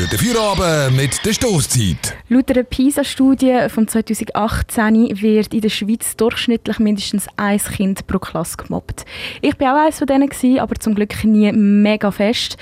[0.00, 2.16] Guten Feierabend mit der Stoßzeit.
[2.30, 8.56] Laut einer PISA-Studie von 2018 wird in der Schweiz durchschnittlich mindestens ein Kind pro Klasse
[8.56, 9.04] gemobbt.
[9.42, 12.56] Ich war auch eines von denen, aber zum Glück nie mega fest.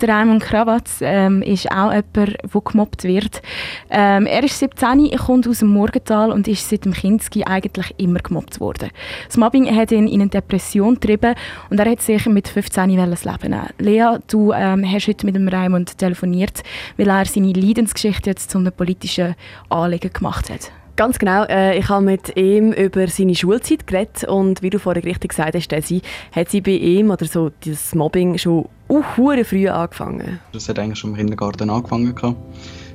[0.00, 3.42] Der Raimund Kravatz ähm, ist auch jemand, der gemobbt wird.
[3.90, 8.20] Ähm, er ist 17, kommt aus dem Morgental und ist seit dem Kinski eigentlich immer
[8.20, 8.90] gemobbt worden.
[9.26, 11.34] Das Mobbing hat ihn in eine Depression getrieben
[11.70, 13.68] und er hat sich mit 15 das Leben nehmen.
[13.78, 16.62] Lea, du ähm, hast heute mit dem Raimund telefoniert
[16.96, 19.34] weil er seine Leidensgeschichte jetzt zu einem politischen
[19.68, 20.70] Anliegen gemacht hat.
[20.96, 21.44] Ganz genau.
[21.44, 25.56] Äh, ich habe mit ihm über seine Schulzeit geredet und wie du vorhin richtig gesagt
[25.56, 30.38] hast, Desi, hat sie bei ihm oder so dieses Mobbing schon uh, früh angefangen.
[30.52, 32.14] Das hat eigentlich schon im Kindergarten angefangen.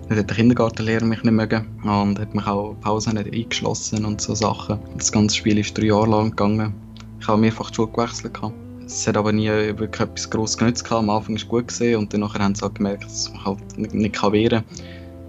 [0.08, 4.22] Dann hat der Kindergartenlehrer mich nicht mögen und hat mich auch Pause nicht eingeschlossen und
[4.22, 4.80] so Sachen.
[4.98, 6.74] Das ganze Spiel ist drei Jahre lang gegangen.
[7.20, 8.40] Ich habe mehrfach die Schule gewechselt.
[8.90, 10.92] Es hat aber nie wirklich etwas gross genutzt.
[10.92, 13.78] Am Anfang war es gut gesehen und dann haben sie halt gemerkt, dass man halt
[13.78, 14.86] nicht, nicht wehren kann.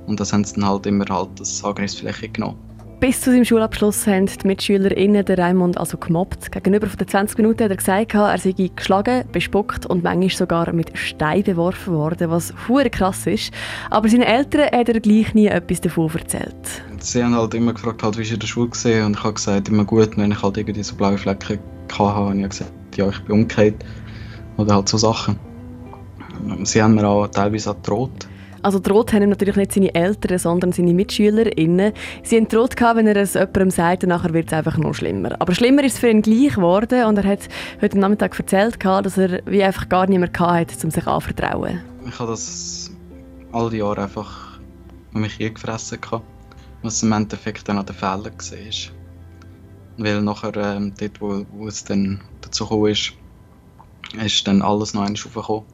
[0.07, 2.57] Und das haben sie dann halt immer halt das Angriffsfläche genommen.
[3.01, 6.51] Bis zu seinem Schulabschluss haben die MitschülerInnen den Raimund also gemobbt.
[6.51, 10.73] Gegenüber von den 20 Minuten hat er gesagt, er sei geschlagen, bespuckt und manchmal sogar
[10.73, 13.53] mit Steinen beworfen worden, was hure krass ist.
[13.91, 16.83] Aber seinen Eltern hat er gleich nie etwas davon erzählt.
[16.99, 19.35] Sie haben halt immer gefragt, halt, wie ist in der Schule gesehen und ich habe
[19.35, 21.59] gesagt, immer gut, wenn ich halt irgendwie so blaue Flecken
[21.91, 23.85] hatte, habe ich gesagt, ja, ich bin umgekehrt.
[24.57, 25.39] Oder halt so Sachen.
[26.65, 28.29] Sie haben mir auch teilweise auch gedroht.
[28.63, 31.93] Also droht haben natürlich nicht seine Eltern, sondern seine MitschülerInnen.
[32.23, 35.35] Sie haben droht, wenn er es jemandem sagt, nachher wird es einfach noch schlimmer.
[35.39, 37.49] Aber schlimmer ist es für ihn gleich geworden und er hat
[37.81, 41.81] heute Nachmittag erzählt, dass er wie einfach gar niemand hatte, um sich anzuvertrauen.
[42.07, 42.91] Ich habe das
[43.53, 44.61] all die Jahre einfach
[45.15, 45.99] an mich eingefressen,
[46.83, 48.95] was im Endeffekt dann an den Fehlern war.
[49.97, 52.21] Weil nachher, ähm, dort wo, wo es dann
[52.51, 53.13] dazu gekommen ist,
[54.13, 55.67] ist dann alles noch einmal aufgekommen.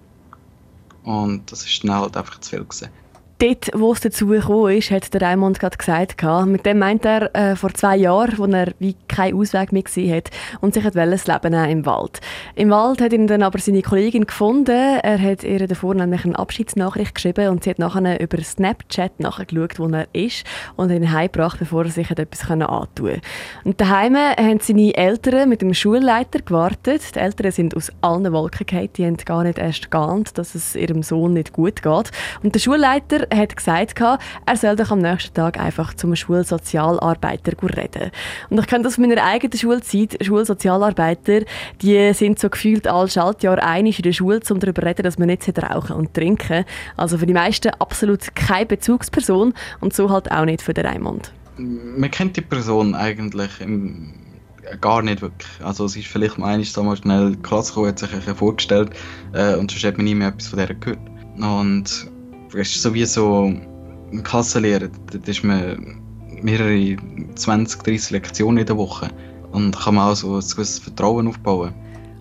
[1.03, 2.91] Und das ist dann halt einfach zu viel gewesen
[3.39, 7.35] dort, wo es dazu gekommen ist, hat der Raimund gerade gesagt, mit dem meint er
[7.35, 10.31] äh, vor zwei Jahren, wo er wie keinen Ausweg mehr gesehen hat
[10.61, 12.21] und sich das Leben nehmen im Wald.
[12.55, 14.99] Im Wald hat ihn dann aber seine Kollegin gefunden.
[15.03, 19.79] Er hat ihr davor nämlich eine Abschiedsnachricht geschrieben und sie hat nachher über Snapchat nachgeschaut,
[19.79, 20.45] wo er ist
[20.77, 23.21] und ihn heimgebracht, bevor er sich etwas antun konnte.
[23.65, 27.15] Und daheim haben seine Eltern mit dem Schulleiter gewartet.
[27.15, 30.75] Die Eltern sind aus allen Wolken gefallen, die haben gar nicht erst geahnt, dass es
[30.75, 32.11] ihrem Sohn nicht gut geht.
[32.43, 38.11] Und der Schulleiter hat gesagt, er soll doch am nächsten Tag einfach zum Schulsozialarbeiter reden.
[38.51, 40.17] Und ich kenne das aus meiner eigenen Schulzeit.
[40.25, 41.43] Schulsozialarbeiter,
[41.83, 45.19] die sind so gefühlt alle Schaltjahr einig in der Schule, um darüber zu reden, dass
[45.19, 46.65] man nicht rauchen und trinken
[46.97, 51.33] Also für die meisten absolut keine Bezugsperson und so halt auch nicht für den Raimund.
[51.57, 53.51] Man kennt die Person eigentlich
[54.81, 55.51] gar nicht wirklich.
[55.63, 58.91] Also sie ist vielleicht mal einmal mal schnell in die Klasse gekommen, hat sich vorgestellt
[59.33, 60.99] äh, und sonst hat man nie mehr etwas von der gehört.
[61.37, 62.11] Und
[62.57, 66.01] es ist sowieso ein Klassenlehrer, da ist man
[66.43, 66.97] mehrere
[67.35, 69.09] 20, 30 Lektionen in der Woche
[69.53, 71.75] und kann man auch so ein gewisses Vertrauen aufbauen.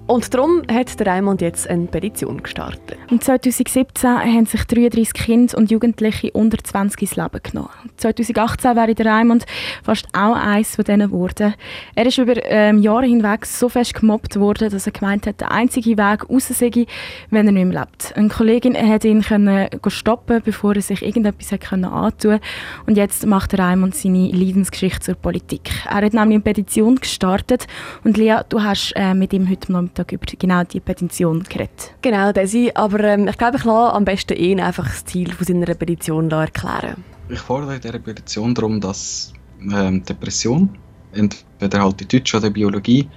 [0.07, 2.99] Und darum hat der Raimund jetzt eine Petition gestartet.
[3.09, 7.69] Und 2017 haben sich 33 Kinder und Jugendliche unter 20 ins Leben genommen.
[7.97, 9.45] 2018 wäre der Raimund
[9.83, 11.55] fast auch eins von denen geworden.
[11.95, 15.51] Er ist über ähm, Jahre hinweg so fest gemobbt worden, dass er gemeint hat, der
[15.51, 16.85] einzige Weg raus sei,
[17.31, 18.15] wenn er nicht mehr lebt.
[18.15, 22.39] Eine Kollegin hat ihn können stoppen, bevor er sich irgendetwas hat können antun
[22.85, 25.71] Und jetzt macht der Raimund seine Leidensgeschichte zur Politik.
[25.89, 27.65] Er hat nämlich eine Petition gestartet
[28.03, 31.93] und Lea, du hast äh, mit ihm heute noch Sonntag über genau die Petition geredet.
[32.01, 32.71] Genau, Desi.
[32.75, 36.29] Aber ähm, ich glaube, ich lasse am besten ihn einfach das Ziel von seiner Petition
[36.29, 37.03] erklären.
[37.29, 40.69] Ich fordere in dieser Petition darum, dass ähm, Depression,
[41.13, 43.07] entweder halt in Deutsch oder Biologie,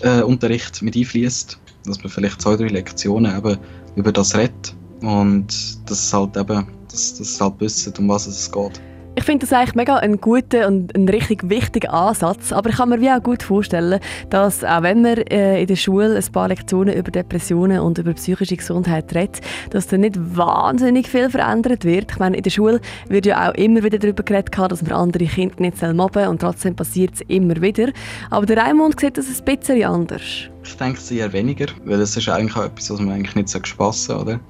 [0.00, 3.58] äh, Unterricht mit einfließt, dass man vielleicht zwei, drei Lektionen eben
[3.96, 5.46] über das redet und
[5.88, 8.80] dass es halt eben, dass, dass es halt wissen, um was es geht.
[9.18, 12.52] Ich finde das eigentlich mega ein guter und ein richtig wichtiger Ansatz.
[12.52, 15.76] Aber ich kann mir wie auch gut vorstellen, dass auch wenn man äh, in der
[15.76, 19.40] Schule ein paar Lektionen über Depressionen und über psychische Gesundheit redet,
[19.70, 22.12] dass dann nicht wahnsinnig viel verändert wird.
[22.12, 22.78] Ich meine, in der Schule
[23.08, 26.40] wird ja auch immer wieder darüber geredet, dass man andere Kinder nicht mobben soll und
[26.42, 27.92] trotzdem passiert es immer wieder.
[28.28, 30.50] Aber der Raimund sieht das ein bisschen anders.
[30.62, 33.60] Ich denke eher weniger, weil es ist eigentlich auch etwas, was man eigentlich nicht so
[33.62, 34.40] spassen oder?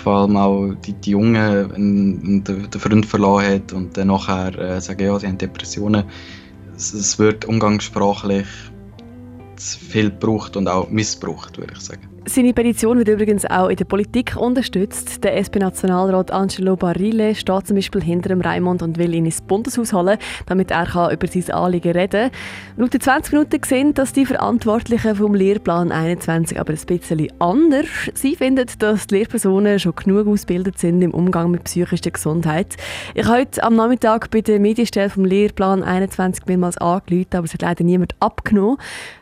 [0.00, 4.80] Vor allem auch die, die Jungen den, den Freund verloren hat und dann nachher äh,
[4.80, 6.04] sagen, ja, sie haben Depressionen.
[6.76, 8.46] Es, es wird umgangssprachlich
[9.56, 12.08] viel gebraucht und auch missbraucht, würde ich sagen.
[12.26, 15.24] Seine Petition wird übrigens auch in der Politik unterstützt.
[15.24, 19.94] Der SP-Nationalrat Angelo Barile steht zum Beispiel hinter dem Raimond und will ihn ins Bundeshaus
[19.94, 22.76] holen, damit er über sein Anliegen reden kann.
[22.76, 27.88] Laut den 20 Minuten sehen, dass die Verantwortlichen vom Lehrplan 21 aber ein bisschen anders.
[28.12, 32.76] Sie finden, dass die Lehrpersonen schon genug ausgebildet sind im Umgang mit psychischer Gesundheit.
[33.14, 37.54] Ich habe heute am Nachmittag bei der Medienstelle vom Lehrplan 21 mehrmals angerufen, aber es
[37.54, 38.76] hat leider niemand abgenommen.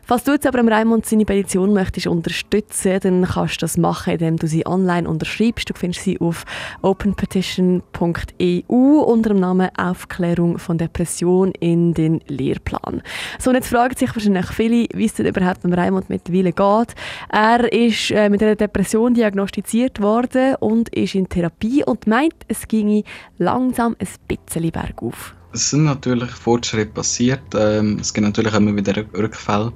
[0.09, 4.37] Falls du jetzt aber Raimond seine Petition möchtest unterstützen, dann kannst du das machen, indem
[4.37, 5.70] du sie online unterschreibst.
[5.70, 6.44] Du findest sie auf
[6.82, 13.02] openpetition.eu unter dem Namen Aufklärung von Depression in den Lehrplan.
[13.38, 16.94] So, und jetzt fragen sich wahrscheinlich viele, wie es denn überhaupt mit Raimond mittlerweile geht.
[17.31, 22.69] Er ist äh, mit einer Depression diagnostiziert worden und ist in Therapie und meint, es
[22.69, 23.05] ginge
[23.38, 25.35] langsam ein bisschen bergauf.
[25.52, 27.40] Es sind natürlich Fortschritte passiert.
[27.55, 29.73] Ähm, es gibt natürlich immer wieder Rückfälle.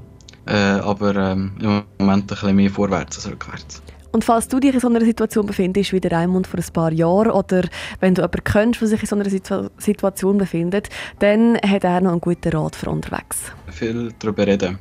[0.46, 3.82] Äh, aber ähm, im Moment ein bisschen mehr vorwärts als rückwärts.
[4.12, 6.92] Und falls du dich in so einer Situation befindest wie der Raimund vor ein paar
[6.92, 7.62] Jahren oder
[8.00, 10.90] wenn du jemanden kennst, der sich in so einer Situ Situation befindet,
[11.20, 13.52] dann hat er noch einen guten Rat für unterwegs.
[13.68, 14.78] Viel darüber reden.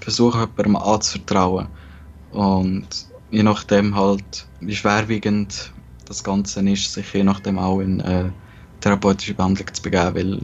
[0.00, 1.66] Versuchen, jemandem anzuvertrauen.
[2.30, 2.86] Und
[3.32, 5.72] je nachdem halt, wie schwerwiegend
[6.06, 8.30] das Ganze ist, sich je nachdem auch in äh,
[8.80, 10.40] therapeutische Behandlung zu begeben, weil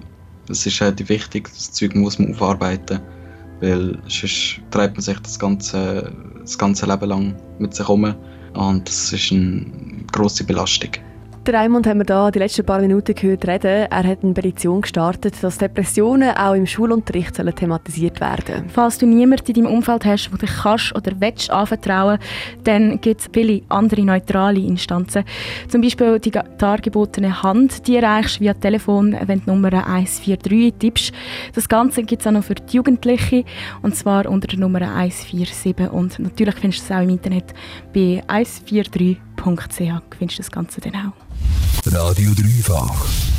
[0.48, 3.00] es ist halt wichtig, das Zeug muss man aufarbeiten
[3.60, 8.14] weil sonst treibt man sich das ganze, das ganze Leben lang mit sich um
[8.54, 9.64] und das ist eine
[10.12, 10.90] grosse Belastung.
[11.46, 13.86] Der Raimund haben wir da die letzten paar Minuten gehört reden.
[13.88, 19.06] Er hat eine Petition gestartet, dass Depressionen auch im Schulunterricht sollen thematisiert werden Falls du
[19.06, 22.18] niemanden in deinem Umfeld hast, wo dich kannst oder willst anvertrauen,
[22.64, 25.22] dann gibt es viele andere neutrale Instanzen.
[25.68, 31.12] Zum Beispiel die dargebotene Hand, die erreichst du via Telefon, wenn du Nummer 143 tippst.
[31.54, 33.44] Das Ganze gibt es auch noch für die Jugendlichen,
[33.82, 35.92] und zwar unter der Nummer 147.
[35.92, 37.54] Und natürlich findest du es auch im Internet
[37.94, 39.35] bei 143.ch
[40.16, 41.92] findest du das Ganze dann auch.
[41.92, 43.35] Radio Dreifach.